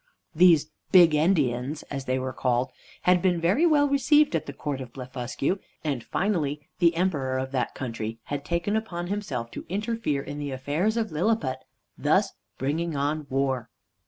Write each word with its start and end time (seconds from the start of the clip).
These 0.33 0.71
"Big 0.91 1.11
endians," 1.11 1.83
as 1.91 2.05
they 2.05 2.17
were 2.17 2.33
called, 2.33 2.71
had 3.03 3.21
been 3.21 3.39
very 3.39 3.67
well 3.67 3.87
received 3.87 4.35
at 4.35 4.47
the 4.47 4.51
Court 4.51 4.81
of 4.81 4.93
Blefuscu, 4.93 5.59
and 5.83 6.03
finally 6.03 6.67
the 6.79 6.95
Emperor 6.95 7.37
of 7.37 7.51
that 7.51 7.75
country 7.75 8.17
had 8.23 8.43
taken 8.43 8.75
upon 8.75 9.05
himself 9.09 9.51
to 9.51 9.63
interfere 9.69 10.23
in 10.23 10.39
the 10.39 10.49
affairs 10.49 10.97
of 10.97 11.11
Lilliput, 11.11 11.59
thus 11.99 12.31
bringing 12.57 12.95
on 12.95 13.27
war. 13.29 13.69